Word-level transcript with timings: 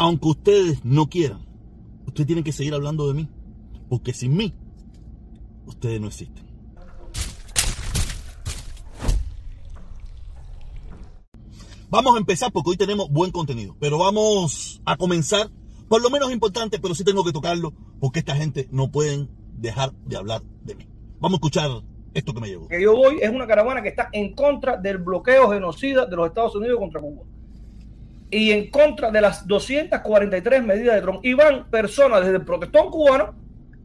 aunque 0.00 0.28
ustedes 0.28 0.82
no 0.82 1.10
quieran, 1.10 1.46
ustedes 2.06 2.26
tienen 2.26 2.42
que 2.42 2.52
seguir 2.52 2.72
hablando 2.72 3.06
de 3.06 3.12
mí, 3.12 3.28
porque 3.90 4.14
sin 4.14 4.34
mí, 4.34 4.54
ustedes 5.66 6.00
no 6.00 6.06
existen. 6.06 6.48
Vamos 11.90 12.14
a 12.14 12.18
empezar 12.18 12.50
porque 12.50 12.70
hoy 12.70 12.76
tenemos 12.78 13.10
buen 13.10 13.30
contenido, 13.30 13.76
pero 13.78 13.98
vamos 13.98 14.80
a 14.86 14.96
comenzar 14.96 15.50
por 15.86 16.00
lo 16.00 16.08
menos 16.08 16.32
importante, 16.32 16.78
pero 16.78 16.94
sí 16.94 17.04
tengo 17.04 17.22
que 17.22 17.32
tocarlo 17.32 17.74
porque 18.00 18.20
esta 18.20 18.34
gente 18.34 18.68
no 18.70 18.90
pueden 18.90 19.28
dejar 19.52 19.92
de 20.06 20.16
hablar 20.16 20.40
de 20.62 20.76
mí. 20.76 20.88
Vamos 21.18 21.36
a 21.36 21.40
escuchar 21.40 21.70
esto 22.14 22.32
que 22.32 22.40
me 22.40 22.48
llegó. 22.48 22.68
Que 22.68 22.80
yo 22.80 22.96
voy 22.96 23.18
es 23.20 23.28
una 23.28 23.46
caravana 23.46 23.82
que 23.82 23.90
está 23.90 24.08
en 24.12 24.34
contra 24.34 24.78
del 24.78 24.96
bloqueo 24.96 25.50
genocida 25.50 26.06
de 26.06 26.16
los 26.16 26.28
Estados 26.28 26.56
Unidos 26.56 26.78
contra 26.78 27.02
Cuba 27.02 27.24
y 28.30 28.52
en 28.52 28.70
contra 28.70 29.10
de 29.10 29.20
las 29.20 29.46
243 29.46 30.64
medidas 30.64 30.94
de 30.94 31.00
Trump. 31.02 31.20
Y 31.24 31.34
van 31.34 31.68
personas 31.70 32.20
desde 32.20 32.36
el 32.36 32.44
protestón 32.44 32.90
cubano, 32.90 33.34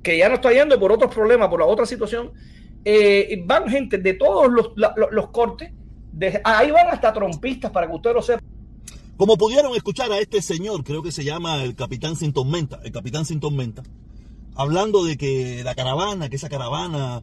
que 0.03 0.17
ya 0.17 0.29
no 0.29 0.35
está 0.35 0.51
yendo 0.51 0.79
por 0.79 0.91
otros 0.91 1.13
problemas, 1.13 1.49
por 1.49 1.59
la 1.59 1.65
otra 1.65 1.85
situación, 1.85 2.31
eh, 2.83 3.43
van 3.45 3.67
gente 3.67 3.97
de 3.97 4.13
todos 4.13 4.51
los, 4.51 4.71
los, 5.11 5.29
cortes, 5.29 5.71
ahí 6.43 6.69
van 6.69 6.87
hasta 6.89 7.11
trompistas 7.11 7.71
para 7.71 7.87
que 7.87 7.95
ustedes 7.95 8.15
lo 8.15 8.21
sepan. 8.21 8.45
Como 9.17 9.37
pudieron 9.37 9.75
escuchar 9.75 10.11
a 10.11 10.19
este 10.19 10.41
señor, 10.41 10.83
creo 10.83 11.01
que 11.01 11.11
se 11.11 11.23
llama 11.23 11.63
el 11.63 11.73
capitán 11.73 12.15
Sin 12.15 12.33
Tormenta, 12.33 12.79
el 12.83 12.91
capitán 12.91 13.25
Sin 13.25 13.39
Tormenta, 13.39 13.81
hablando 14.55 15.03
de 15.03 15.17
que 15.17 15.63
la 15.63 15.73
caravana, 15.73 16.29
que 16.29 16.35
esa 16.35 16.49
caravana 16.49 17.21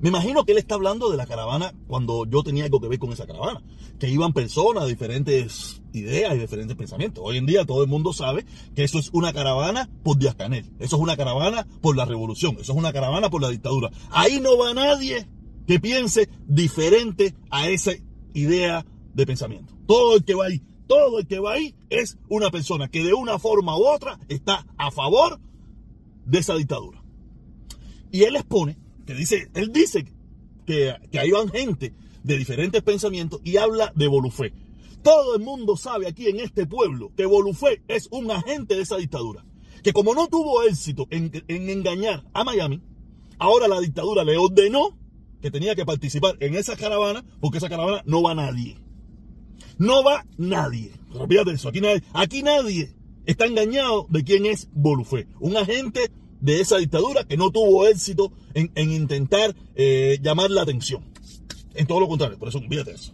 me 0.00 0.08
imagino 0.08 0.44
que 0.44 0.52
él 0.52 0.58
está 0.58 0.76
hablando 0.76 1.10
de 1.10 1.18
la 1.18 1.26
caravana 1.26 1.74
cuando 1.86 2.24
yo 2.24 2.42
tenía 2.42 2.64
algo 2.64 2.80
que 2.80 2.88
ver 2.88 2.98
con 2.98 3.12
esa 3.12 3.26
caravana, 3.26 3.62
que 3.98 4.08
iban 4.08 4.32
personas 4.32 4.88
diferentes 4.88 5.82
ideas 5.92 6.34
y 6.34 6.38
diferentes 6.38 6.76
pensamientos. 6.76 7.22
Hoy 7.24 7.36
en 7.36 7.44
día 7.44 7.66
todo 7.66 7.82
el 7.82 7.88
mundo 7.88 8.14
sabe 8.14 8.46
que 8.74 8.84
eso 8.84 8.98
es 8.98 9.10
una 9.12 9.34
caravana 9.34 9.90
por 10.02 10.16
Díaz 10.16 10.36
Canel, 10.36 10.64
eso 10.78 10.96
es 10.96 11.02
una 11.02 11.18
caravana 11.18 11.66
por 11.82 11.96
la 11.96 12.06
revolución, 12.06 12.56
eso 12.58 12.72
es 12.72 12.78
una 12.78 12.94
caravana 12.94 13.28
por 13.28 13.42
la 13.42 13.50
dictadura. 13.50 13.90
Ahí 14.10 14.40
no 14.40 14.56
va 14.56 14.72
nadie 14.72 15.28
que 15.66 15.80
piense 15.80 16.30
diferente 16.46 17.34
a 17.50 17.68
esa 17.68 17.92
idea 18.32 18.86
de 19.12 19.26
pensamiento. 19.26 19.74
Todo 19.86 20.16
el 20.16 20.24
que 20.24 20.34
va 20.34 20.46
ahí, 20.46 20.62
todo 20.86 21.18
el 21.18 21.26
que 21.26 21.40
va 21.40 21.52
ahí 21.52 21.74
es 21.90 22.16
una 22.30 22.50
persona 22.50 22.88
que 22.88 23.04
de 23.04 23.12
una 23.12 23.38
forma 23.38 23.76
u 23.76 23.86
otra 23.86 24.18
está 24.28 24.66
a 24.78 24.90
favor 24.90 25.38
de 26.24 26.38
esa 26.38 26.54
dictadura. 26.54 27.02
Y 28.10 28.22
él 28.22 28.36
expone 28.36 28.78
dice, 29.14 29.50
él 29.54 29.72
dice 29.72 30.04
que, 30.66 30.94
que 31.10 31.18
ahí 31.18 31.30
van 31.30 31.48
gente 31.48 31.94
de 32.22 32.36
diferentes 32.36 32.82
pensamientos 32.82 33.40
y 33.44 33.56
habla 33.56 33.92
de 33.94 34.08
Bolufé. 34.08 34.52
Todo 35.02 35.36
el 35.36 35.42
mundo 35.42 35.76
sabe 35.76 36.06
aquí 36.06 36.28
en 36.28 36.40
este 36.40 36.66
pueblo 36.66 37.12
que 37.16 37.26
Bolufé 37.26 37.82
es 37.88 38.08
un 38.10 38.30
agente 38.30 38.76
de 38.76 38.82
esa 38.82 38.96
dictadura. 38.96 39.44
Que 39.82 39.92
como 39.92 40.14
no 40.14 40.28
tuvo 40.28 40.62
éxito 40.62 41.06
en, 41.10 41.30
en 41.48 41.70
engañar 41.70 42.24
a 42.34 42.44
Miami, 42.44 42.82
ahora 43.38 43.66
la 43.66 43.80
dictadura 43.80 44.24
le 44.24 44.36
ordenó 44.36 44.98
que 45.40 45.50
tenía 45.50 45.74
que 45.74 45.86
participar 45.86 46.36
en 46.40 46.54
esa 46.54 46.76
caravana 46.76 47.24
porque 47.40 47.58
esa 47.58 47.70
caravana 47.70 48.02
no 48.04 48.22
va 48.22 48.34
nadie. 48.34 48.76
No 49.78 50.04
va 50.04 50.26
nadie. 50.36 50.92
Olvídate 51.14 51.52
eso. 51.52 51.70
Aquí 51.70 51.80
nadie, 51.80 52.02
aquí 52.12 52.42
nadie 52.42 52.94
está 53.24 53.46
engañado 53.46 54.06
de 54.10 54.22
quién 54.24 54.44
es 54.44 54.68
Bolufé. 54.72 55.26
Un 55.40 55.56
agente 55.56 56.10
de 56.40 56.60
esa 56.60 56.78
dictadura 56.78 57.24
que 57.24 57.36
no 57.36 57.50
tuvo 57.50 57.86
éxito 57.86 58.32
en, 58.54 58.70
intentar 58.90 59.54
eh, 59.74 60.18
llamar 60.22 60.50
la 60.50 60.62
atención. 60.62 61.04
En 61.74 61.86
todo 61.86 62.00
lo 62.00 62.08
contrario, 62.08 62.38
por 62.38 62.48
eso 62.48 62.58
olvídate 62.58 62.92
eso. 62.92 63.12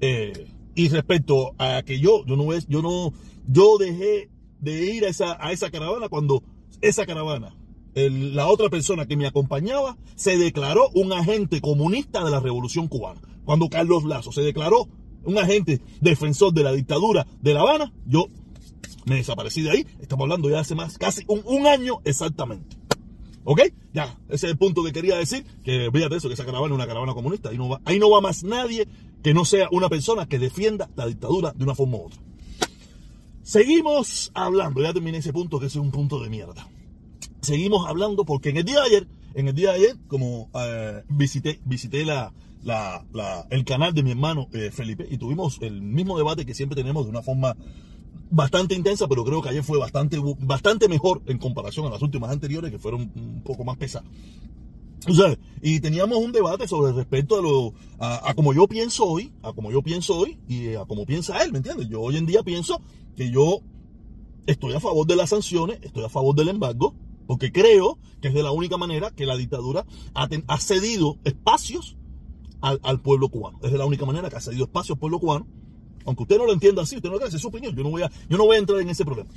Eh, 0.00 0.48
y 0.74 0.88
respecto 0.88 1.54
a 1.58 1.82
que 1.82 1.98
yo, 1.98 2.24
yo 2.26 2.36
no 2.36 2.56
yo 2.68 2.82
no, 2.82 3.12
yo 3.48 3.78
dejé 3.78 4.30
de 4.60 4.94
ir 4.94 5.04
a 5.04 5.08
esa, 5.08 5.36
a 5.40 5.52
esa 5.52 5.70
caravana 5.70 6.08
cuando 6.08 6.42
esa 6.80 7.06
caravana, 7.06 7.56
la 7.94 8.48
otra 8.48 8.68
persona 8.68 9.06
que 9.06 9.16
me 9.16 9.26
acompañaba, 9.26 9.96
se 10.14 10.36
declaró 10.36 10.90
un 10.94 11.12
agente 11.12 11.60
comunista 11.60 12.22
de 12.22 12.30
la 12.30 12.40
revolución 12.40 12.88
cubana. 12.88 13.20
Cuando 13.44 13.68
Carlos 13.68 14.04
Lazo 14.04 14.32
se 14.32 14.42
declaró 14.42 14.88
un 15.24 15.38
agente 15.38 15.80
defensor 16.00 16.52
de 16.52 16.62
la 16.62 16.72
dictadura 16.72 17.26
de 17.40 17.54
La 17.54 17.60
Habana, 17.60 17.92
yo 18.04 18.28
me 19.06 19.16
desaparecí 19.16 19.62
de 19.62 19.70
ahí. 19.70 19.86
Estamos 20.00 20.24
hablando 20.24 20.50
ya 20.50 20.60
hace 20.60 20.74
más, 20.74 20.98
casi 20.98 21.24
un, 21.26 21.66
año 21.66 22.00
exactamente. 22.04 22.75
¿Ok? 23.48 23.60
Ya, 23.94 24.18
ese 24.26 24.46
es 24.46 24.52
el 24.52 24.58
punto 24.58 24.82
que 24.82 24.92
quería 24.92 25.16
decir. 25.16 25.46
Que 25.62 25.88
fíjate 25.92 26.16
eso, 26.16 26.26
que 26.26 26.34
esa 26.34 26.44
caravana 26.44 26.74
es 26.74 26.78
una 26.78 26.86
caravana 26.86 27.14
comunista. 27.14 27.50
Ahí 27.50 27.56
no, 27.56 27.68
va, 27.68 27.80
ahí 27.84 28.00
no 28.00 28.10
va 28.10 28.20
más 28.20 28.42
nadie 28.42 28.88
que 29.22 29.34
no 29.34 29.44
sea 29.44 29.68
una 29.70 29.88
persona 29.88 30.26
que 30.26 30.40
defienda 30.40 30.90
la 30.96 31.06
dictadura 31.06 31.52
de 31.52 31.62
una 31.62 31.76
forma 31.76 31.96
u 31.96 32.06
otra. 32.06 32.20
Seguimos 33.42 34.32
hablando, 34.34 34.82
ya 34.82 34.92
terminé 34.92 35.18
ese 35.18 35.32
punto 35.32 35.60
que 35.60 35.66
es 35.66 35.76
un 35.76 35.92
punto 35.92 36.20
de 36.20 36.28
mierda. 36.28 36.66
Seguimos 37.40 37.86
hablando 37.86 38.24
porque 38.24 38.48
en 38.50 38.56
el 38.56 38.64
día 38.64 38.80
de 38.80 38.86
ayer, 38.86 39.06
en 39.34 39.46
el 39.46 39.54
día 39.54 39.70
de 39.70 39.76
ayer, 39.76 39.96
como 40.08 40.50
eh, 40.52 41.04
visité, 41.08 41.60
visité 41.64 42.04
la, 42.04 42.32
el 43.50 43.64
canal 43.64 43.94
de 43.94 44.02
mi 44.02 44.10
hermano 44.10 44.48
eh, 44.52 44.72
Felipe 44.72 45.06
y 45.08 45.18
tuvimos 45.18 45.58
el 45.60 45.82
mismo 45.82 46.18
debate 46.18 46.44
que 46.44 46.54
siempre 46.54 46.74
tenemos 46.74 47.04
de 47.04 47.10
una 47.10 47.22
forma 47.22 47.56
bastante 48.30 48.74
intensa, 48.74 49.06
pero 49.08 49.24
creo 49.24 49.42
que 49.42 49.48
ayer 49.48 49.62
fue 49.62 49.78
bastante, 49.78 50.18
bastante 50.40 50.88
mejor 50.88 51.22
en 51.26 51.38
comparación 51.38 51.86
a 51.86 51.90
las 51.90 52.02
últimas 52.02 52.30
anteriores, 52.30 52.70
que 52.70 52.78
fueron 52.78 53.12
un 53.14 53.42
poco 53.44 53.64
más 53.64 53.76
pesadas. 53.76 54.08
O 55.08 55.14
sea, 55.14 55.38
y 55.62 55.78
teníamos 55.80 56.18
un 56.18 56.32
debate 56.32 56.66
sobre 56.66 56.92
respecto 56.92 57.38
a 57.38 57.42
lo 57.42 57.74
a, 57.98 58.34
como 58.34 58.52
yo 58.52 58.66
pienso 58.66 59.04
hoy, 59.04 59.32
a 59.42 59.52
como 59.52 59.70
yo 59.70 59.82
pienso 59.82 60.16
hoy 60.16 60.38
y 60.48 60.74
a 60.74 60.84
como 60.84 61.06
piensa 61.06 61.42
él, 61.44 61.52
¿me 61.52 61.58
entiendes? 61.58 61.88
Yo 61.88 62.00
hoy 62.00 62.16
en 62.16 62.26
día 62.26 62.42
pienso 62.42 62.80
que 63.14 63.30
yo 63.30 63.60
estoy 64.46 64.74
a 64.74 64.80
favor 64.80 65.06
de 65.06 65.14
las 65.14 65.30
sanciones, 65.30 65.78
estoy 65.82 66.04
a 66.04 66.08
favor 66.08 66.34
del 66.34 66.48
embargo, 66.48 66.94
porque 67.26 67.52
creo 67.52 67.98
que 68.20 68.28
es 68.28 68.34
de 68.34 68.42
la 68.42 68.50
única 68.50 68.76
manera 68.78 69.10
que 69.10 69.26
la 69.26 69.36
dictadura 69.36 69.86
ha, 70.14 70.58
cedido 70.58 71.18
espacios 71.24 71.96
al, 72.60 72.80
al, 72.82 73.00
pueblo 73.00 73.28
cubano. 73.28 73.58
Es 73.62 73.70
de 73.70 73.78
la 73.78 73.86
única 73.86 74.06
manera 74.06 74.28
que 74.28 74.36
ha 74.36 74.40
cedido 74.40 74.64
espacios 74.64 74.96
al 74.96 75.00
pueblo 75.00 75.20
cubano 75.20 75.46
aunque 76.06 76.22
usted 76.22 76.38
no 76.38 76.46
lo 76.46 76.52
entienda 76.52 76.82
así, 76.82 76.96
usted 76.96 77.08
no 77.08 77.14
lo 77.14 77.20
cree, 77.20 77.34
es 77.34 77.40
su 77.40 77.48
opinión. 77.48 77.74
Yo 77.74 77.82
no 77.82 77.90
voy 77.90 78.02
a, 78.02 78.10
yo 78.28 78.36
no 78.36 78.44
voy 78.44 78.56
a 78.56 78.58
entrar 78.58 78.80
en 78.80 78.88
ese 78.88 79.04
problema. 79.04 79.30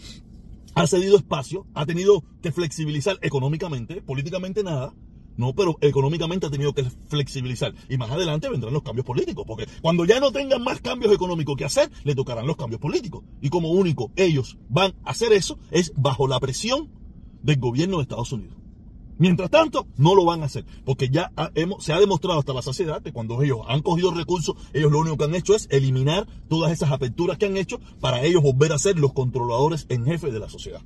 Ha 0.76 0.88
cedido 0.88 1.18
espacio, 1.18 1.66
ha 1.74 1.86
tenido 1.86 2.24
que 2.42 2.52
flexibilizar 2.52 3.18
económicamente, 3.22 4.02
políticamente 4.02 4.64
nada, 4.64 4.94
no, 5.40 5.54
pero 5.54 5.78
económicamente 5.80 6.48
ha 6.48 6.50
tenido 6.50 6.74
que 6.74 6.84
flexibilizar. 7.08 7.74
Y 7.88 7.98
más 7.98 8.12
adelante 8.12 8.50
vendrán 8.50 8.74
los 8.74 8.84
cambios 8.84 9.06
políticos, 9.06 9.46
porque 9.48 9.68
cuando 9.82 10.04
ya 10.04 10.20
no 10.20 10.34
tengan 10.34 10.62
más 10.62 10.82
cambios 10.82 11.14
económicos 11.14 11.56
que 11.56 11.64
hacer, 11.64 11.90
le 12.04 12.14
tocarán 12.14 12.46
los 12.46 12.58
cambios 12.58 12.82
políticos. 12.82 13.24
Y 13.40 13.50
como 13.50 13.72
único 13.72 14.12
ellos 14.18 14.58
van 14.68 14.96
a 15.06 15.12
hacer 15.12 15.32
eso 15.32 15.58
es 15.72 15.94
bajo 15.96 16.28
la 16.28 16.42
presión 16.42 16.90
del 17.42 17.58
gobierno 17.58 17.98
de 17.98 18.04
Estados 18.04 18.34
Unidos. 18.34 18.59
Mientras 19.20 19.50
tanto, 19.50 19.86
no 19.98 20.16
lo 20.16 20.24
van 20.24 20.42
a 20.42 20.46
hacer, 20.46 20.66
porque 20.86 21.10
ya 21.10 21.32
se 21.80 21.94
ha 21.94 22.00
demostrado 22.00 22.40
hasta 22.40 22.54
la 22.54 22.62
saciedad 22.62 23.02
que 23.02 23.12
cuando 23.12 23.44
ellos 23.44 23.60
han 23.68 23.82
cogido 23.82 24.12
recursos, 24.12 24.56
ellos 24.74 24.92
lo 24.92 25.00
único 25.00 25.18
que 25.18 25.26
han 25.26 25.36
hecho 25.36 25.56
es 25.56 25.68
eliminar 25.72 26.26
todas 26.48 26.72
esas 26.72 26.90
aperturas 26.90 27.38
que 27.38 27.46
han 27.46 27.58
hecho 27.58 27.82
para 28.00 28.24
ellos 28.24 28.42
volver 28.42 28.72
a 28.72 28.80
ser 28.80 28.98
los 28.98 29.12
controladores 29.12 29.86
en 29.90 30.06
jefe 30.06 30.32
de 30.32 30.40
la 30.40 30.50
sociedad. 30.50 30.82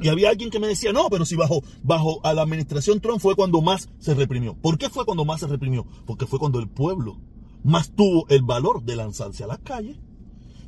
Y 0.00 0.08
había 0.08 0.28
alguien 0.28 0.50
que 0.50 0.60
me 0.60 0.68
decía, 0.68 0.92
no, 0.92 1.08
pero 1.10 1.24
si 1.24 1.34
bajo, 1.34 1.64
bajo 1.82 2.24
a 2.24 2.32
la 2.32 2.42
administración 2.42 3.00
Trump 3.00 3.20
fue 3.20 3.34
cuando 3.34 3.60
más 3.60 3.88
se 3.98 4.14
reprimió. 4.14 4.54
¿Por 4.54 4.78
qué 4.78 4.88
fue 4.88 5.04
cuando 5.04 5.24
más 5.24 5.40
se 5.40 5.48
reprimió? 5.48 5.84
Porque 6.06 6.26
fue 6.26 6.38
cuando 6.38 6.60
el 6.60 6.68
pueblo 6.68 7.18
más 7.64 7.90
tuvo 7.90 8.28
el 8.28 8.42
valor 8.42 8.84
de 8.84 8.94
lanzarse 8.94 9.42
a 9.42 9.48
las 9.48 9.58
calles. 9.58 9.98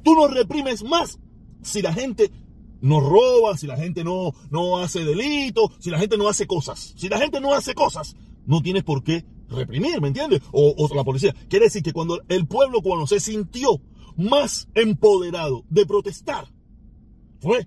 Tú 0.02 0.14
no 0.14 0.26
reprimes 0.26 0.82
más 0.82 1.20
si 1.62 1.82
la 1.82 1.92
gente 1.92 2.32
no 2.80 3.00
roba, 3.00 3.56
si 3.56 3.66
la 3.66 3.76
gente 3.76 4.04
no, 4.04 4.34
no 4.50 4.78
hace 4.78 5.04
delito, 5.04 5.72
si 5.78 5.90
la 5.90 5.98
gente 5.98 6.16
no 6.16 6.28
hace 6.28 6.46
cosas. 6.46 6.94
Si 6.96 7.08
la 7.08 7.18
gente 7.18 7.40
no 7.40 7.54
hace 7.54 7.74
cosas, 7.74 8.16
no 8.46 8.62
tienes 8.62 8.84
por 8.84 9.02
qué 9.02 9.24
reprimir, 9.48 10.00
¿me 10.00 10.08
entiendes? 10.08 10.42
O, 10.52 10.74
o, 10.76 10.94
la 10.94 11.04
policía. 11.04 11.34
Quiere 11.48 11.66
decir 11.66 11.82
que 11.82 11.92
cuando 11.92 12.20
el 12.28 12.46
pueblo 12.46 12.80
cubano 12.82 13.06
se 13.06 13.20
sintió 13.20 13.80
más 14.16 14.68
empoderado 14.74 15.64
de 15.68 15.86
protestar, 15.86 16.52
fue 17.40 17.66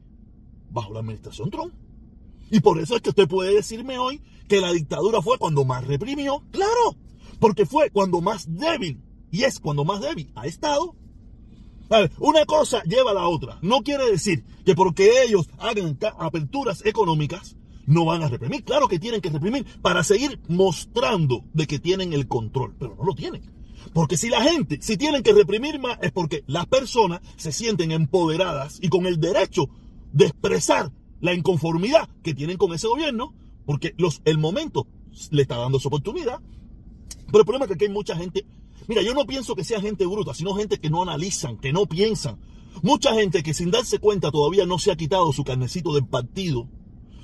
bajo 0.70 0.94
la 0.94 1.00
administración 1.00 1.50
Trump. 1.50 1.74
Y 2.50 2.60
por 2.60 2.80
eso 2.80 2.96
es 2.96 3.02
que 3.02 3.10
usted 3.10 3.28
puede 3.28 3.56
decirme 3.56 3.98
hoy 3.98 4.22
que 4.48 4.60
la 4.60 4.74
dictadura 4.74 5.22
fue 5.22 5.38
cuando 5.38 5.64
más 5.64 5.86
reprimió. 5.86 6.44
Claro, 6.52 6.98
porque 7.40 7.66
fue 7.66 7.90
cuando 7.90 8.22
más 8.22 8.54
débil, 8.54 9.02
y 9.32 9.44
es 9.44 9.60
cuando 9.60 9.86
más 9.86 10.02
débil 10.02 10.32
ha 10.36 10.46
estado 10.46 10.96
una 12.20 12.46
cosa 12.46 12.84
lleva 12.84 13.12
a 13.12 13.16
la 13.16 13.28
otra. 13.28 13.60
No 13.62 13.82
quiere 13.82 14.10
decir 14.10 14.44
que 14.66 14.76
porque 14.76 15.24
ellos 15.24 15.50
hagan 15.60 15.98
aperturas 16.20 16.86
económicas, 16.86 17.58
no 17.86 18.06
van 18.06 18.24
a 18.24 18.30
reprimir. 18.30 18.64
Claro 18.64 18.88
que 18.88 19.00
tienen 19.00 19.22
que 19.22 19.30
reprimir 19.30 19.66
para 19.82 20.04
seguir 20.04 20.40
mostrando 20.48 21.44
de 21.54 21.68
que 21.68 21.80
tienen 21.80 22.14
el 22.14 22.28
control, 22.28 22.76
pero 22.80 22.96
no 22.96 23.04
lo 23.04 23.16
tienen. 23.16 23.44
Porque 23.94 24.16
si 24.16 24.30
la 24.30 24.42
gente, 24.42 24.80
si 24.82 24.96
tienen 24.96 25.24
que 25.24 25.34
reprimir 25.34 25.80
más, 25.80 25.98
es 26.02 26.12
porque 26.12 26.44
las 26.48 26.66
personas 26.68 27.22
se 27.36 27.52
sienten 27.52 27.92
empoderadas 27.92 28.80
y 28.82 28.90
con 28.90 29.06
el 29.06 29.20
derecho 29.20 29.70
de 30.14 30.28
expresar 30.28 30.92
la 31.20 31.34
inconformidad 31.34 32.10
que 32.24 32.34
tienen 32.34 32.58
con 32.58 32.74
ese 32.74 32.88
gobierno, 32.88 33.34
porque 33.66 33.94
los, 33.98 34.22
el 34.26 34.38
momento 34.38 34.88
le 35.30 35.42
está 35.42 35.58
dando 35.58 35.80
su 35.80 35.88
oportunidad. 35.88 36.40
Pero 37.28 37.40
el 37.40 37.46
problema 37.46 37.66
es 37.66 37.78
que 37.78 37.86
hay 37.86 37.92
mucha 37.92 38.16
gente 38.16 38.46
Mira, 38.88 39.02
yo 39.02 39.14
no 39.14 39.26
pienso 39.26 39.56
que 39.56 39.64
sea 39.64 39.82
gente 39.82 40.06
bruta, 40.06 40.34
sino 40.34 40.56
gente 40.56 40.80
que 40.80 40.90
no 40.90 41.02
analizan, 41.02 41.58
que 41.58 41.74
no 41.74 41.86
piensan. 41.86 42.40
Mucha 42.82 43.14
gente 43.14 43.44
que 43.44 43.54
sin 43.54 43.72
darse 43.72 44.00
cuenta 44.00 44.32
todavía 44.32 44.66
no 44.66 44.80
se 44.80 44.92
ha 44.92 44.96
quitado 44.96 45.32
su 45.34 45.44
carnecito 45.44 45.94
del 45.94 46.08
partido, 46.08 46.68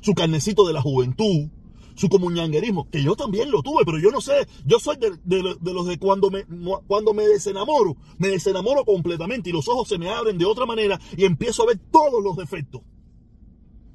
su 0.01 0.13
carnecito 0.13 0.67
de 0.67 0.73
la 0.73 0.81
juventud, 0.81 1.49
su 1.95 2.09
comunanguerismo, 2.09 2.89
que 2.91 3.01
yo 3.01 3.15
también 3.15 3.49
lo 3.49 3.63
tuve, 3.63 3.83
pero 3.83 3.97
yo 3.97 4.11
no 4.11 4.21
sé, 4.21 4.47
yo 4.65 4.79
soy 4.79 4.97
de, 4.97 5.73
los 5.73 5.87
de 5.87 5.97
cuando 5.97 6.29
me, 6.29 6.45
cuando 6.85 7.13
me 7.13 7.27
desenamoro, 7.27 7.97
me 8.19 8.27
desenamoro 8.27 8.85
completamente 8.85 9.49
y 9.49 9.53
los 9.53 9.67
ojos 9.67 9.87
se 9.87 9.97
me 9.97 10.09
abren 10.09 10.37
de 10.37 10.45
otra 10.45 10.67
manera 10.67 10.99
y 11.17 11.25
empiezo 11.25 11.63
a 11.63 11.67
ver 11.67 11.79
todos 11.91 12.23
los 12.23 12.37
defectos. 12.37 12.81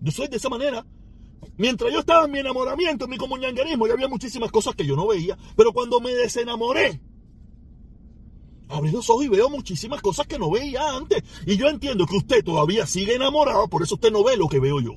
Yo 0.00 0.10
soy 0.10 0.26
de 0.26 0.36
esa 0.36 0.48
manera. 0.48 0.84
Mientras 1.56 1.92
yo 1.92 2.00
estaba 2.00 2.24
en 2.24 2.32
mi 2.32 2.38
enamoramiento, 2.40 3.04
en 3.04 3.10
mi 3.10 3.18
comunanguerismo, 3.18 3.86
ya 3.86 3.92
había 3.92 4.08
muchísimas 4.08 4.50
cosas 4.50 4.74
que 4.74 4.86
yo 4.86 4.96
no 4.96 5.06
veía, 5.06 5.38
pero 5.56 5.72
cuando 5.72 6.00
me 6.00 6.12
desenamoré, 6.12 7.00
abrí 8.72 8.90
los 8.90 9.08
ojos 9.10 9.24
y 9.24 9.28
veo 9.28 9.48
muchísimas 9.50 10.00
cosas 10.00 10.26
que 10.26 10.38
no 10.38 10.50
veía 10.50 10.96
antes. 10.96 11.22
Y 11.46 11.56
yo 11.56 11.68
entiendo 11.68 12.06
que 12.06 12.16
usted 12.16 12.44
todavía 12.44 12.86
sigue 12.86 13.14
enamorado, 13.14 13.68
por 13.68 13.82
eso 13.82 13.94
usted 13.94 14.10
no 14.10 14.24
ve 14.24 14.36
lo 14.36 14.48
que 14.48 14.60
veo 14.60 14.80
yo. 14.80 14.96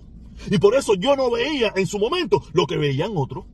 Y 0.50 0.58
por 0.58 0.76
eso 0.76 0.96
yo 0.96 1.16
no 1.16 1.32
veía 1.32 1.74
en 1.76 1.88
su 1.88 1.98
momento 2.00 2.44
lo 2.54 2.68
que 2.68 2.78
veían 2.78 3.12
otros. 3.16 3.46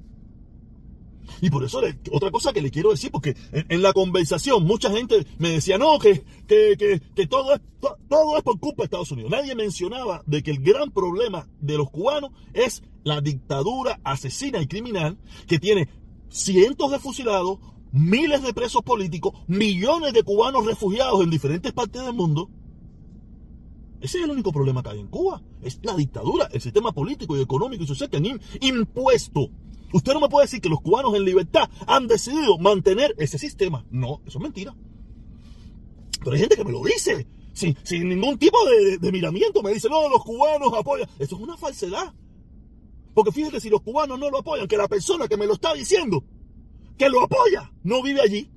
Y 1.41 1.49
por 1.49 1.63
eso 1.63 1.81
otra 2.11 2.29
cosa 2.29 2.53
que 2.53 2.61
le 2.61 2.69
quiero 2.69 2.91
decir, 2.91 3.09
porque 3.11 3.35
en, 3.51 3.81
la 3.81 3.93
conversación 3.93 4.63
mucha 4.63 4.91
gente 4.91 5.25
me 5.39 5.49
decía, 5.49 5.77
no, 5.77 5.97
que, 5.97 6.23
que, 6.47 7.01
que, 7.15 7.27
todo, 7.27 7.55
es, 7.55 7.61
todo 8.07 8.37
es 8.37 8.43
por 8.43 8.59
culpa 8.59 8.83
de 8.83 8.85
Estados 8.85 9.11
Unidos. 9.11 9.31
Nadie 9.31 9.55
mencionaba 9.55 10.21
de 10.27 10.43
que 10.43 10.51
el 10.51 10.61
gran 10.61 10.91
problema 10.91 11.47
de 11.59 11.77
los 11.77 11.89
cubanos 11.89 12.31
es 12.53 12.83
la 13.03 13.21
dictadura 13.21 13.99
asesina 14.03 14.61
y 14.61 14.67
criminal 14.67 15.17
que 15.47 15.57
tiene 15.57 15.89
cientos 16.29 16.91
de 16.91 16.99
fusilados, 16.99 17.57
miles 17.91 18.41
de 18.43 18.53
presos 18.53 18.81
políticos, 18.83 19.33
millones 19.47 20.13
de 20.13 20.23
cubanos 20.23 20.65
refugiados 20.65 21.23
en 21.23 21.29
diferentes 21.29 21.71
partes 21.73 22.03
del 22.03 22.13
mundo. 22.13 22.49
Ese 24.01 24.17
es 24.17 24.23
el 24.23 24.31
único 24.31 24.51
problema 24.51 24.81
que 24.81 24.89
hay 24.89 24.99
en 24.99 25.07
Cuba. 25.07 25.41
Es 25.61 25.79
la 25.83 25.95
dictadura, 25.95 26.49
el 26.51 26.61
sistema 26.61 26.91
político 26.91 27.37
y 27.37 27.41
económico 27.41 27.83
y 27.83 27.87
social 27.87 28.09
que 28.09 28.17
han 28.17 28.41
impuesto. 28.61 29.49
Usted 29.93 30.13
no 30.13 30.21
me 30.21 30.29
puede 30.29 30.45
decir 30.45 30.61
que 30.61 30.69
los 30.69 30.81
cubanos 30.81 31.13
en 31.15 31.23
libertad 31.23 31.69
han 31.85 32.07
decidido 32.07 32.57
mantener 32.57 33.13
ese 33.17 33.37
sistema. 33.37 33.85
No, 33.91 34.21
eso 34.25 34.39
es 34.39 34.43
mentira. 34.43 34.75
Pero 36.19 36.33
hay 36.33 36.39
gente 36.39 36.55
que 36.55 36.63
me 36.63 36.71
lo 36.71 36.83
dice, 36.83 37.27
sin, 37.53 37.75
ningún 38.07 38.39
tipo 38.39 38.57
de, 38.65 38.97
de 38.97 39.11
miramiento. 39.11 39.61
Me 39.61 39.73
dice, 39.73 39.89
no, 39.89 40.09
los 40.09 40.23
cubanos 40.23 40.73
apoyan. 40.73 41.07
Eso 41.19 41.35
es 41.35 41.41
una 41.41 41.57
falsedad. 41.57 42.13
Porque 43.13 43.31
fíjate, 43.31 43.59
si 43.59 43.69
los 43.69 43.81
cubanos 43.81 44.17
no 44.17 44.29
lo 44.29 44.39
apoyan, 44.39 44.67
que 44.67 44.77
la 44.77 44.87
persona 44.87 45.27
que 45.27 45.37
me 45.37 45.45
lo 45.45 45.53
está 45.53 45.73
diciendo 45.73 46.23
que 47.01 47.09
lo 47.09 47.23
apoya 47.23 47.71
no 47.83 48.03
vive 48.03 48.21
allí. 48.21 48.47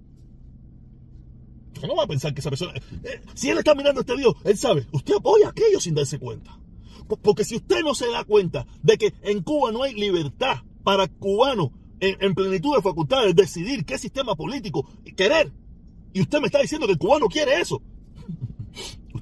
Usted 1.73 1.89
no 1.89 1.97
va 1.97 2.03
a 2.03 2.07
pensar 2.07 2.35
que 2.35 2.41
esa 2.41 2.51
persona... 2.51 2.75
Eh, 3.03 3.23
si 3.33 3.49
él 3.49 3.57
está 3.57 3.75
mirando 3.75 4.03
este 4.03 4.15
Dios, 4.19 4.35
él 4.45 4.59
sabe, 4.59 4.87
usted 4.93 5.15
apoya 5.15 5.49
aquello 5.49 5.81
sin 5.81 5.95
darse 5.95 6.19
cuenta. 6.19 6.61
Porque 7.23 7.43
si 7.43 7.57
usted 7.57 7.81
no 7.81 7.95
se 7.95 8.07
da 8.11 8.23
cuenta 8.25 8.67
de 8.83 8.99
que 8.99 9.15
en 9.23 9.43
Cuba 9.43 9.73
no 9.73 9.83
hay 9.83 9.95
libertad 9.95 10.59
para 10.83 11.09
cubanos 11.09 11.71
en, 12.01 12.35
plenitud 12.35 12.77
de 12.77 12.83
facultades 12.83 13.35
decidir 13.35 13.87
qué 13.87 13.97
sistema 13.97 14.35
político 14.35 14.87
querer, 15.17 15.51
y 16.13 16.21
usted 16.21 16.41
me 16.41 16.47
está 16.47 16.61
diciendo 16.61 16.87
que 16.87 16.93
el 16.93 16.99
cubano 16.99 17.29
quiere 17.29 17.63
eso, 17.63 17.81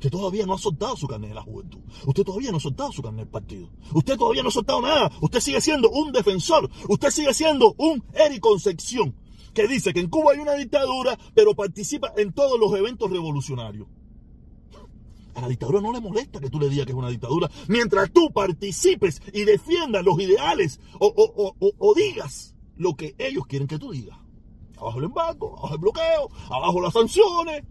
Usted 0.03 0.19
todavía 0.19 0.45
no 0.47 0.55
ha 0.55 0.59
soltado 0.59 0.97
su 0.97 1.07
carnet 1.07 1.29
de 1.29 1.37
la 1.37 1.43
juventud. 1.43 1.79
Usted 2.05 2.25
todavía 2.25 2.51
no 2.51 2.57
ha 2.57 2.61
soltado 2.61 2.91
su 2.91 3.03
carnet 3.03 3.21
del 3.21 3.29
partido. 3.29 3.71
Usted 3.95 4.17
todavía 4.17 4.43
no 4.43 4.49
ha 4.49 4.51
soltado 4.53 4.83
nada. 4.83 5.13
Usted 5.21 5.39
sigue 5.39 5.61
siendo 5.61 5.91
un 5.91 6.11
defensor. 6.11 6.69
Usted 6.89 7.11
sigue 7.11 7.33
siendo 7.33 7.73
un 7.79 8.03
Eric 8.13 8.41
Concepción 8.41 9.15
que 9.55 9.69
dice 9.69 9.93
que 9.93 10.01
en 10.01 10.09
Cuba 10.09 10.33
hay 10.33 10.41
una 10.41 10.55
dictadura, 10.55 11.17
pero 11.37 11.55
participa 11.55 12.13
en 12.17 12.33
todos 12.33 12.59
los 12.59 12.77
eventos 12.77 13.13
revolucionarios. 13.13 13.87
A 15.37 15.41
la 15.41 15.47
dictadura 15.47 15.81
no 15.81 15.93
le 15.93 16.01
molesta 16.01 16.41
que 16.41 16.51
tú 16.51 16.59
le 16.59 16.69
digas 16.69 16.85
que 16.85 16.91
es 16.91 16.99
una 16.99 17.09
dictadura, 17.09 17.49
mientras 17.69 18.11
tú 18.11 18.33
participes 18.33 19.23
y 19.33 19.45
defiendas 19.45 20.05
los 20.05 20.19
ideales 20.19 20.81
o, 20.99 21.55
o 21.79 21.95
digas 21.95 22.57
lo 22.77 22.97
que 22.97 23.15
ellos 23.19 23.47
quieren 23.47 23.69
que 23.69 23.79
tú 23.79 23.93
digas. 23.93 24.19
Abajo 24.79 24.99
el 24.99 25.05
embargo, 25.05 25.55
abajo 25.59 25.75
el 25.75 25.81
bloqueo, 25.81 26.29
abajo 26.51 26.81
las 26.81 26.93
sanciones, 26.93 27.63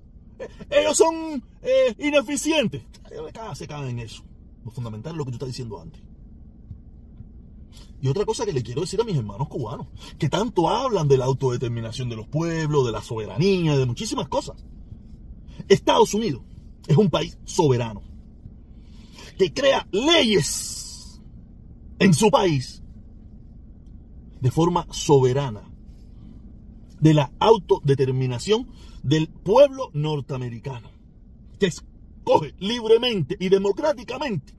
ellos 0.70 0.98
son 0.98 1.44
eh, 1.62 1.96
ineficientes. 2.00 2.84
se 3.54 3.68
caen 3.68 3.90
en 3.90 4.00
eso. 4.00 4.24
Lo 4.64 4.72
fundamental 4.72 5.14
es 5.14 5.18
lo 5.18 5.26
que 5.26 5.32
tú 5.32 5.36
estás 5.36 5.50
diciendo 5.50 5.80
antes. 5.80 6.02
Y 8.02 8.08
otra 8.08 8.26
cosa 8.26 8.46
que 8.46 8.54
le 8.54 8.64
quiero 8.64 8.82
decir 8.82 9.00
a 9.00 9.04
mis 9.04 9.16
hermanos 9.16 9.48
cubanos, 9.48 9.88
que 10.18 10.28
tanto 10.28 10.68
hablan 10.70 11.08
de 11.08 11.18
la 11.18 11.26
autodeterminación 11.26 12.10
de 12.10 12.16
los 12.16 12.28
pueblos, 12.28 12.86
de 12.86 12.92
la 12.92 13.02
soberanía, 13.02 13.78
de 13.78 13.86
muchísimas 13.86 14.28
cosas. 14.28 14.58
Estados 15.68 16.14
Unidos 16.16 16.42
es 16.88 16.98
un 16.98 17.12
país 17.12 17.38
soberano, 17.46 18.02
que 19.38 19.54
crea 19.54 19.88
leyes 19.92 21.22
en 22.00 22.14
su 22.16 22.32
país 22.32 22.82
de 24.40 24.50
forma 24.50 24.88
soberana, 24.90 25.62
de 27.00 27.14
la 27.14 27.32
autodeterminación 27.40 28.68
del 29.04 29.28
pueblo 29.28 29.90
norteamericano, 29.94 30.92
que 31.60 31.68
escoge 31.68 32.54
libremente 32.60 33.36
y 33.40 33.50
democráticamente 33.50 34.54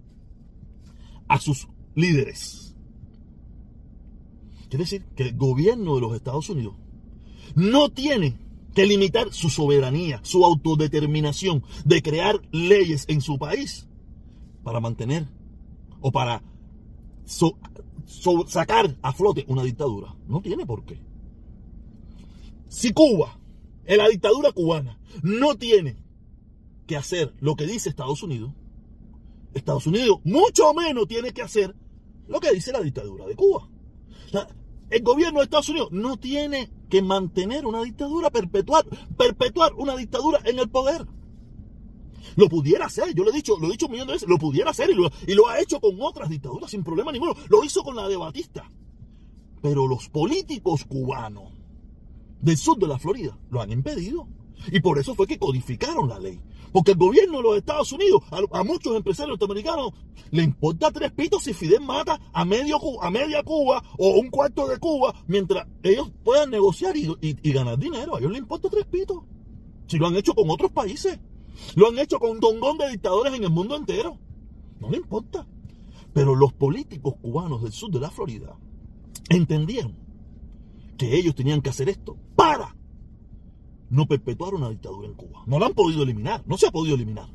a 1.28 1.38
sus 1.38 1.68
líderes. 1.94 2.74
Quiere 4.68 4.84
decir 4.84 5.04
que 5.16 5.24
el 5.24 5.36
gobierno 5.36 5.94
de 5.94 6.00
los 6.00 6.14
Estados 6.14 6.48
Unidos 6.48 6.74
no 7.54 7.90
tiene 7.90 8.38
que 8.74 8.86
limitar 8.86 9.32
su 9.32 9.50
soberanía, 9.50 10.20
su 10.22 10.44
autodeterminación 10.44 11.62
de 11.84 12.02
crear 12.02 12.40
leyes 12.52 13.04
en 13.08 13.20
su 13.20 13.38
país 13.38 13.86
para 14.62 14.80
mantener 14.80 15.28
o 16.00 16.10
para 16.10 16.42
sacar 18.46 18.96
a 19.02 19.12
flote 19.12 19.44
una 19.48 19.62
dictadura. 19.62 20.14
No 20.26 20.40
tiene 20.40 20.64
por 20.64 20.84
qué. 20.84 20.98
Si 22.68 22.92
Cuba 22.92 23.38
en 23.84 23.98
la 23.98 24.08
dictadura 24.08 24.52
cubana 24.52 24.98
no 25.22 25.56
tiene 25.56 25.96
que 26.86 26.96
hacer 26.96 27.34
lo 27.40 27.56
que 27.56 27.66
dice 27.66 27.88
Estados 27.88 28.22
Unidos, 28.22 28.52
Estados 29.54 29.86
Unidos 29.86 30.18
mucho 30.24 30.72
menos 30.74 31.06
tiene 31.06 31.32
que 31.32 31.42
hacer 31.42 31.74
lo 32.28 32.40
que 32.40 32.52
dice 32.52 32.72
la 32.72 32.80
dictadura 32.80 33.26
de 33.26 33.36
Cuba. 33.36 33.68
el 34.90 35.02
gobierno 35.02 35.40
de 35.40 35.44
Estados 35.44 35.68
Unidos 35.68 35.88
no 35.92 36.16
tiene 36.16 36.70
que 36.88 37.02
mantener 37.02 37.66
una 37.66 37.82
dictadura, 37.82 38.30
perpetuar, 38.30 38.84
perpetuar 39.16 39.74
una 39.74 39.96
dictadura 39.96 40.40
en 40.44 40.58
el 40.58 40.68
poder. 40.68 41.06
Lo 42.36 42.48
pudiera 42.48 42.86
hacer, 42.86 43.14
yo 43.14 43.24
lo 43.24 43.30
he 43.30 43.34
dicho, 43.34 43.58
lo 43.58 43.68
he 43.68 43.72
dicho 43.72 43.86
un 43.86 43.92
millón 43.92 44.06
de 44.06 44.14
veces, 44.14 44.28
lo 44.28 44.38
pudiera 44.38 44.70
hacer 44.70 44.90
y 44.90 44.94
lo, 44.94 45.10
y 45.26 45.34
lo 45.34 45.48
ha 45.48 45.60
hecho 45.60 45.80
con 45.80 46.00
otras 46.00 46.30
dictaduras 46.30 46.70
sin 46.70 46.84
problema 46.84 47.12
ninguno. 47.12 47.34
Lo 47.48 47.64
hizo 47.64 47.82
con 47.82 47.96
la 47.96 48.08
de 48.08 48.16
Batista. 48.16 48.70
Pero 49.60 49.86
los 49.86 50.08
políticos 50.08 50.84
cubanos 50.84 51.61
del 52.42 52.56
sur 52.56 52.76
de 52.78 52.88
la 52.88 52.98
Florida 52.98 53.38
lo 53.50 53.62
han 53.62 53.72
impedido. 53.72 54.28
Y 54.70 54.80
por 54.80 54.98
eso 54.98 55.14
fue 55.14 55.26
que 55.26 55.38
codificaron 55.38 56.08
la 56.08 56.18
ley. 56.18 56.40
Porque 56.72 56.92
el 56.92 56.98
gobierno 56.98 57.38
de 57.38 57.42
los 57.42 57.56
Estados 57.56 57.92
Unidos, 57.92 58.22
a, 58.30 58.64
muchos 58.64 58.96
empresarios 58.96 59.38
norteamericanos, 59.38 59.92
le 60.30 60.42
importa 60.42 60.90
tres 60.90 61.12
pitos 61.12 61.42
si 61.42 61.52
Fidel 61.52 61.82
mata 61.82 62.18
a, 62.32 62.44
medio, 62.44 62.78
a 63.02 63.10
media 63.10 63.42
Cuba 63.42 63.82
o 63.98 64.18
un 64.18 64.30
cuarto 64.30 64.66
de 64.66 64.78
Cuba, 64.78 65.14
mientras 65.26 65.66
ellos 65.82 66.10
puedan 66.24 66.50
negociar 66.50 66.96
y, 66.96 67.52
ganar 67.52 67.78
dinero. 67.78 68.16
A 68.16 68.18
ellos 68.18 68.32
les 68.32 68.40
importa 68.40 68.70
tres 68.70 68.86
pitos. 68.86 69.18
Si 69.86 69.98
lo 69.98 70.06
han 70.06 70.16
hecho 70.16 70.34
con 70.34 70.48
otros 70.50 70.72
países. 70.72 71.18
Lo 71.74 71.88
han 71.88 71.98
hecho 71.98 72.18
con 72.18 72.30
un 72.30 72.40
tongón 72.40 72.78
de 72.78 72.88
dictadores 72.88 73.34
en 73.34 73.44
el 73.44 73.50
mundo 73.50 73.76
entero. 73.76 74.18
No 74.80 74.88
le 74.88 74.96
importa. 74.96 75.46
Pero 76.14 76.34
los 76.34 76.54
políticos 76.54 77.14
cubanos 77.20 77.62
del 77.62 77.72
sur 77.72 77.90
de 77.90 78.00
la 78.00 78.10
Florida 78.10 78.56
entendieron 79.28 79.94
que 81.02 81.16
ellos 81.18 81.34
tenían 81.34 81.60
que 81.60 81.70
hacer 81.70 81.88
esto 81.88 82.16
para 82.36 82.76
no 83.90 84.06
perpetuar 84.06 84.54
una 84.54 84.70
dictadura 84.70 85.08
en 85.08 85.14
Cuba. 85.14 85.42
No 85.46 85.58
la 85.58 85.66
han 85.66 85.74
podido 85.74 86.04
eliminar, 86.04 86.44
no 86.46 86.56
se 86.56 86.68
ha 86.68 86.70
podido 86.70 86.94
eliminar. 86.94 87.28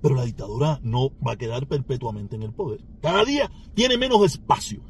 Pero 0.00 0.14
la 0.14 0.24
dictadura 0.24 0.78
no 0.84 1.10
va 1.26 1.32
a 1.32 1.36
quedar 1.36 1.66
perpetuamente 1.66 2.36
en 2.36 2.44
el 2.44 2.52
poder. 2.52 2.80
Cada 3.00 3.24
día 3.24 3.50
tiene 3.74 3.98
menos 3.98 4.24
espacio. 4.24 4.80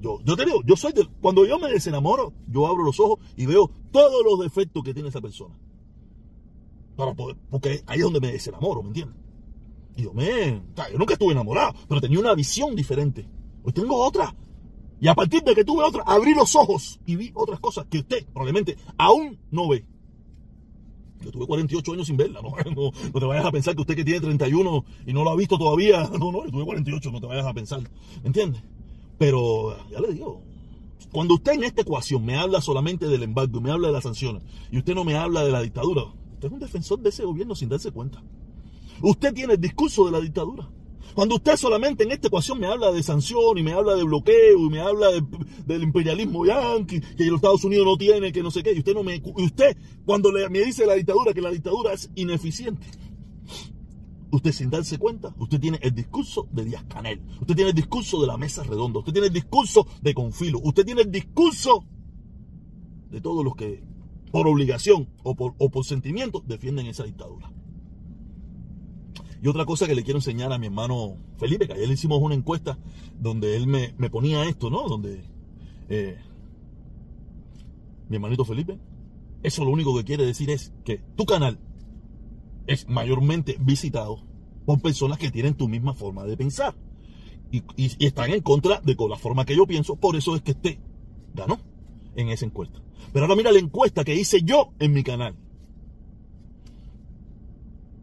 Yo, 0.00 0.18
te 0.36 0.44
digo, 0.44 0.62
yo 0.64 0.76
soy 0.76 0.92
de, 0.92 1.06
cuando 1.20 1.46
yo 1.46 1.60
me 1.60 1.68
desenamoro, 1.68 2.32
yo 2.48 2.66
abro 2.66 2.82
los 2.82 2.98
ojos 2.98 3.20
y 3.36 3.46
veo 3.46 3.70
todos 3.92 4.24
los 4.24 4.40
defectos 4.40 4.82
que 4.82 4.94
tiene 4.94 5.10
esa 5.10 5.20
persona. 5.20 5.56
Para 6.96 7.14
poder, 7.14 7.36
porque 7.50 7.84
ahí 7.86 7.98
es 7.98 8.04
donde 8.04 8.20
me 8.20 8.32
desenamoro, 8.32 8.82
¿me 8.82 8.88
entiendes? 8.88 9.16
Y 9.96 10.02
yo, 10.02 10.12
me, 10.12 10.60
yo 10.90 10.98
nunca 10.98 11.12
estuve 11.12 11.32
enamorado, 11.32 11.74
pero 11.88 12.00
tenía 12.00 12.18
una 12.18 12.34
visión 12.34 12.74
diferente. 12.74 13.28
Hoy 13.62 13.72
tengo 13.72 13.96
otra. 13.96 14.34
Y 15.00 15.08
a 15.08 15.14
partir 15.14 15.42
de 15.42 15.54
que 15.54 15.64
tuve 15.64 15.84
otra, 15.84 16.02
abrí 16.06 16.34
los 16.34 16.56
ojos 16.56 17.00
y 17.06 17.16
vi 17.16 17.30
otras 17.34 17.60
cosas 17.60 17.86
que 17.86 17.98
usted 17.98 18.26
probablemente 18.26 18.76
aún 18.96 19.38
no 19.50 19.68
ve. 19.68 19.84
Yo 21.20 21.30
tuve 21.30 21.46
48 21.46 21.92
años 21.92 22.06
sin 22.06 22.16
verla, 22.16 22.40
¿no? 22.76 22.90
Te 22.92 23.26
vayas 23.26 23.44
a 23.44 23.52
pensar 23.52 23.74
que 23.74 23.80
usted 23.80 23.96
que 23.96 24.04
tiene 24.04 24.20
31 24.20 24.84
y 25.06 25.12
no 25.12 25.24
lo 25.24 25.30
ha 25.30 25.36
visto 25.36 25.58
todavía, 25.58 26.08
no, 26.18 26.32
no, 26.32 26.44
yo 26.44 26.50
tuve 26.50 26.64
48, 26.64 27.10
no 27.10 27.20
te 27.20 27.26
vayas 27.26 27.46
a 27.46 27.54
pensar, 27.54 27.80
¿me 27.80 28.26
entiendes? 28.26 28.62
Pero 29.18 29.76
ya 29.90 30.00
le 30.00 30.12
digo, 30.12 30.42
cuando 31.12 31.34
usted 31.34 31.52
en 31.52 31.64
esta 31.64 31.82
ecuación 31.82 32.24
me 32.24 32.36
habla 32.36 32.60
solamente 32.60 33.06
del 33.08 33.22
embargo, 33.22 33.60
me 33.60 33.70
habla 33.70 33.88
de 33.88 33.94
las 33.94 34.04
sanciones, 34.04 34.42
y 34.70 34.78
usted 34.78 34.94
no 34.94 35.04
me 35.04 35.16
habla 35.16 35.44
de 35.44 35.50
la 35.50 35.62
dictadura, 35.62 36.04
Usted 36.38 36.46
es 36.46 36.52
un 36.52 36.60
defensor 36.60 37.00
de 37.00 37.08
ese 37.08 37.24
gobierno 37.24 37.56
sin 37.56 37.68
darse 37.68 37.90
cuenta. 37.90 38.22
Usted 39.02 39.34
tiene 39.34 39.54
el 39.54 39.60
discurso 39.60 40.04
de 40.06 40.12
la 40.12 40.20
dictadura. 40.20 40.70
Cuando 41.14 41.36
usted 41.36 41.56
solamente 41.56 42.04
en 42.04 42.12
esta 42.12 42.28
ecuación 42.28 42.58
me 42.60 42.66
habla 42.66 42.92
de 42.92 43.02
sanción 43.02 43.58
y 43.58 43.62
me 43.62 43.72
habla 43.72 43.94
de 43.94 44.04
bloqueo 44.04 44.58
y 44.58 44.70
me 44.70 44.80
habla 44.80 45.08
del 45.66 45.82
imperialismo 45.82 46.44
yanqui, 46.44 47.00
que 47.00 47.24
los 47.24 47.36
Estados 47.36 47.64
Unidos 47.64 47.86
no 47.86 47.96
tiene, 47.96 48.32
que 48.32 48.42
no 48.42 48.50
sé 48.50 48.62
qué, 48.62 48.72
y 48.72 48.78
usted 48.78 48.94
no 48.94 49.02
me 49.02 49.16
y 49.16 49.44
usted 49.44 49.76
cuando 50.04 50.30
le, 50.30 50.48
me 50.48 50.60
dice 50.60 50.86
la 50.86 50.94
dictadura 50.94 51.32
que 51.32 51.40
la 51.40 51.50
dictadura 51.50 51.92
es 51.92 52.10
ineficiente. 52.14 52.86
Usted 54.30 54.52
sin 54.52 54.68
darse 54.68 54.98
cuenta, 54.98 55.34
usted 55.38 55.58
tiene 55.58 55.78
el 55.80 55.94
discurso 55.94 56.48
de 56.52 56.64
Díaz 56.66 56.84
Canel, 56.84 57.22
usted 57.40 57.54
tiene 57.54 57.70
el 57.70 57.76
discurso 57.76 58.20
de 58.20 58.26
la 58.26 58.36
mesa 58.36 58.62
redonda, 58.62 58.98
usted 58.98 59.12
tiene 59.12 59.28
el 59.28 59.32
discurso 59.32 59.86
de 60.02 60.12
Confilo, 60.12 60.60
usted 60.62 60.84
tiene 60.84 61.00
el 61.00 61.10
discurso 61.10 61.84
de 63.10 63.20
todos 63.22 63.42
los 63.42 63.56
que 63.56 63.82
por 64.30 64.46
obligación 64.46 65.08
o 65.22 65.34
por, 65.34 65.54
o 65.58 65.70
por 65.70 65.84
sentimiento 65.84 66.42
defienden 66.46 66.86
esa 66.86 67.04
dictadura. 67.04 67.50
Y 69.42 69.48
otra 69.48 69.64
cosa 69.64 69.86
que 69.86 69.94
le 69.94 70.02
quiero 70.02 70.18
enseñar 70.18 70.52
a 70.52 70.58
mi 70.58 70.66
hermano 70.66 71.16
Felipe, 71.36 71.66
que 71.66 71.74
ayer 71.74 71.86
le 71.86 71.94
hicimos 71.94 72.20
una 72.20 72.34
encuesta 72.34 72.78
donde 73.20 73.56
él 73.56 73.66
me, 73.66 74.10
ponía 74.10 74.44
esto, 74.44 74.68
¿no? 74.68 74.88
Donde 74.88 75.22
eh, 75.88 76.18
mi 78.08 78.16
hermanito 78.16 78.44
Felipe, 78.44 78.78
eso 79.42 79.64
lo 79.64 79.70
único 79.70 79.96
que 79.96 80.04
quiere 80.04 80.26
decir 80.26 80.50
es 80.50 80.72
que 80.84 81.00
tu 81.16 81.24
canal 81.24 81.58
es 82.66 82.88
mayormente 82.88 83.56
visitado 83.60 84.20
por 84.66 84.80
personas 84.80 85.18
que 85.18 85.30
tienen 85.30 85.54
tu 85.54 85.68
misma 85.68 85.94
forma 85.94 86.24
de 86.24 86.36
pensar. 86.36 86.74
Y, 87.50 87.62
están 88.04 88.30
en 88.30 88.42
contra 88.42 88.80
de 88.80 88.94
la 89.08 89.16
forma 89.16 89.46
que 89.46 89.56
yo 89.56 89.66
pienso, 89.66 89.96
por 89.96 90.16
eso 90.16 90.36
es 90.36 90.42
que 90.42 90.50
este 90.50 90.78
ganó 91.34 91.58
en 92.16 92.28
esa 92.28 92.44
encuesta. 92.44 92.82
Pero 93.12 93.24
ahora 93.24 93.36
mira 93.36 93.52
la 93.52 93.58
encuesta 93.58 94.04
que 94.04 94.14
hice 94.14 94.42
yo 94.42 94.72
en 94.78 94.92
mi 94.92 95.02
canal. 95.02 95.34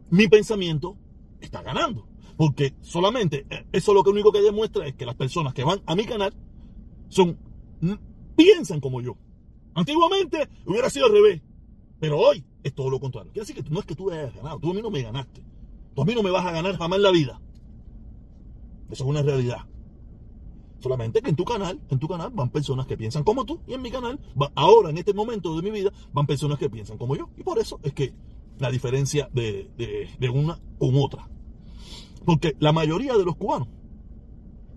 Mi 0.09 0.27
pensamiento 0.27 0.97
está 1.41 1.61
ganando. 1.61 2.07
Porque 2.37 2.75
solamente 2.81 3.45
eh, 3.49 3.65
eso 3.71 3.93
lo 3.93 4.03
que 4.03 4.09
único 4.09 4.31
que 4.31 4.41
demuestra 4.41 4.87
es 4.87 4.95
que 4.95 5.05
las 5.05 5.15
personas 5.15 5.53
que 5.53 5.63
van 5.63 5.81
a 5.85 5.95
mi 5.95 6.05
canal 6.05 6.33
son 7.09 7.37
piensan 8.35 8.79
como 8.79 9.01
yo. 9.01 9.17
Antiguamente 9.73 10.49
hubiera 10.65 10.89
sido 10.89 11.05
al 11.05 11.13
revés, 11.13 11.41
pero 11.99 12.19
hoy 12.19 12.45
es 12.63 12.73
todo 12.73 12.89
lo 12.89 12.99
contrario. 12.99 13.31
Quiere 13.31 13.47
decir 13.47 13.63
que 13.63 13.69
no 13.69 13.79
es 13.79 13.85
que 13.85 13.95
tú 13.95 14.11
hayas 14.11 14.33
ganado, 14.35 14.59
tú 14.59 14.71
a 14.71 14.73
mí 14.73 14.81
no 14.81 14.89
me 14.89 15.01
ganaste. 15.01 15.43
Tú 15.93 16.01
a 16.01 16.05
mí 16.05 16.13
no 16.13 16.23
me 16.23 16.29
vas 16.29 16.45
a 16.45 16.51
ganar 16.51 16.77
jamás 16.77 16.97
en 16.97 17.03
la 17.03 17.11
vida. 17.11 17.41
Eso 18.89 19.03
es 19.03 19.09
una 19.09 19.21
realidad. 19.21 19.65
Solamente 20.79 21.21
que 21.21 21.29
en 21.29 21.35
tu 21.35 21.45
canal, 21.45 21.81
en 21.89 21.99
tu 21.99 22.07
canal 22.07 22.31
van 22.31 22.49
personas 22.49 22.85
que 22.85 22.97
piensan 22.97 23.23
como 23.23 23.45
tú 23.45 23.61
y 23.65 23.73
en 23.73 23.81
mi 23.81 23.89
canal, 23.89 24.19
ahora 24.55 24.89
en 24.89 24.97
este 24.97 25.13
momento 25.13 25.55
de 25.55 25.61
mi 25.61 25.71
vida, 25.71 25.91
van 26.11 26.27
personas 26.27 26.59
que 26.59 26.69
piensan 26.69 26.97
como 26.97 27.15
yo. 27.15 27.29
Y 27.37 27.43
por 27.43 27.57
eso 27.59 27.79
es 27.81 27.93
que 27.93 28.13
la 28.59 28.71
diferencia 28.71 29.29
de, 29.33 29.69
de 30.19 30.29
una 30.29 30.59
con 30.77 30.95
otra. 30.95 31.29
Porque 32.25 32.55
la 32.59 32.71
mayoría 32.71 33.15
de 33.15 33.23
los 33.23 33.35
cubanos 33.35 33.67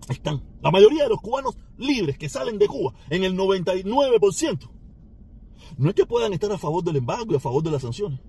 están, 0.09 0.41
la 0.61 0.71
mayoría 0.71 1.03
de 1.03 1.09
los 1.09 1.21
cubanos 1.21 1.57
libres 1.77 2.17
que 2.17 2.29
salen 2.29 2.57
de 2.57 2.67
Cuba, 2.67 2.93
en 3.09 3.23
el 3.23 3.35
99%, 3.37 4.69
no 5.77 5.89
es 5.89 5.95
que 5.95 6.05
puedan 6.05 6.33
estar 6.33 6.51
a 6.51 6.57
favor 6.57 6.83
del 6.83 6.97
embargo 6.97 7.33
y 7.33 7.35
a 7.35 7.39
favor 7.39 7.63
de 7.63 7.71
las 7.71 7.81
sanciones, 7.81 8.19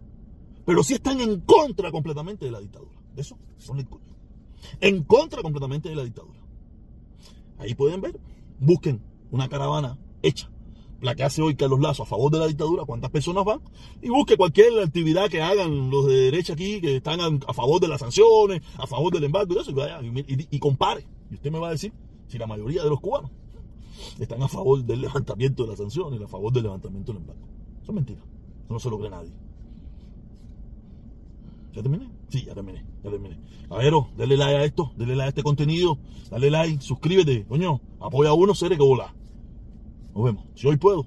pero 0.64 0.83
sí 0.83 0.95
están 0.95 1.21
en 1.21 1.40
contra 1.40 1.90
completamente 1.90 2.45
de 2.45 2.50
la 2.50 2.61
dictadura. 2.61 2.99
Eso 3.16 3.38
son 3.59 3.78
discursos. 3.78 4.09
En 4.80 5.04
contra 5.04 5.42
completamente 5.42 5.88
de 5.88 5.97
la 5.97 6.04
dictadura. 6.04 6.38
Ahí 7.59 7.75
pueden 7.75 8.00
ver, 8.00 8.19
busquen 8.59 9.02
una 9.30 9.49
caravana 9.49 9.99
hecha 10.23 10.50
la 11.00 11.14
que 11.14 11.25
hace 11.25 11.42
hoy 11.42 11.54
Carlos 11.54 11.80
Lazo 11.80 12.02
a 12.02 12.07
favor 12.07 12.30
de 12.30 12.38
la 12.38 12.47
dictadura, 12.47 12.85
cuántas 12.85 13.11
personas 13.11 13.45
van, 13.45 13.61
y 14.02 14.09
busque 14.09 14.37
cualquier 14.37 14.78
actividad 14.80 15.28
que 15.30 15.42
hagan 15.42 15.90
los 15.90 16.07
de 16.07 16.14
derecha 16.14 16.52
aquí, 16.52 16.80
que 16.80 16.97
están 16.97 17.21
a, 17.21 17.52
favor 17.54 17.80
de 17.80 17.88
las 17.88 18.00
sanciones, 18.00 18.62
a 18.76 18.87
favor 18.87 19.12
del 19.12 19.25
embargo 19.25 19.54
y 19.54 19.59
eso, 19.59 19.73
y, 20.50 20.59
compare. 20.59 21.07
Y 21.30 21.35
usted 21.35 21.50
me 21.50 21.59
va 21.59 21.69
a 21.69 21.73
decir 21.73 21.92
si 22.28 22.38
la 22.38 22.47
mayoría 22.47 22.83
de 22.83 22.90
los 22.90 23.00
cubanos 23.00 23.30
están 24.19 24.42
a 24.42 24.49
favor 24.49 24.83
del 24.85 25.00
levantamiento 25.00 25.64
de 25.64 25.71
las 25.71 25.78
sanciones, 25.78 26.21
a 26.21 26.28
favor 26.28 26.52
del 26.52 26.64
levantamiento 26.64 27.12
del 27.12 27.23
embargo. 27.23 27.42
Eso 27.83 27.92
es 27.92 27.95
mentira. 27.95 28.21
Eso 28.64 28.73
no 28.73 28.78
se 28.78 28.90
lo 28.90 28.99
cree 28.99 29.11
nadie. 29.11 29.33
¿Ya 31.73 31.83
terminé? 31.83 32.11
Sí, 32.28 32.45
ya 32.45 32.54
terminé, 32.54 32.85
ya 33.02 33.11
terminé. 33.11 33.38
Oh, 33.69 34.09
dale 34.16 34.37
like 34.37 34.57
a 34.57 34.64
esto, 34.64 34.92
dale 34.97 35.14
like 35.14 35.26
a 35.26 35.28
este 35.28 35.42
contenido, 35.45 35.99
dale 36.28 36.50
like, 36.50 36.83
suscríbete, 36.83 37.47
coño, 37.47 37.80
apoya 38.00 38.30
a 38.30 38.35
uno, 38.35 38.54
seres 38.54 38.76
que. 38.76 39.12
Nos 40.14 40.25
vemos. 40.25 40.45
Si 40.55 40.67
hoy 40.67 40.76
puedo, 40.76 41.07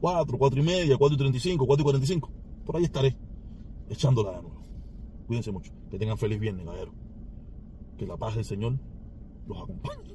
4, 0.00 0.38
4 0.38 0.60
y 0.60 0.62
media, 0.62 0.96
4 0.96 1.14
y 1.14 1.18
35, 1.18 1.66
4 1.66 1.80
y 1.80 1.84
45, 1.84 2.30
por 2.64 2.76
ahí 2.76 2.84
estaré 2.84 3.16
echándola 3.88 4.32
de 4.32 4.42
nuevo. 4.42 4.62
Cuídense 5.26 5.52
mucho. 5.52 5.72
Que 5.90 5.98
tengan 5.98 6.18
feliz 6.18 6.38
viernes, 6.38 6.64
caballero. 6.64 6.92
Que 7.96 8.06
la 8.06 8.16
paz 8.16 8.34
del 8.34 8.44
Señor 8.44 8.78
los 9.46 9.62
acompañe. 9.62 10.14